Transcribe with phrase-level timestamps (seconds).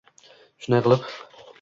[0.65, 1.07] Shunday qilib...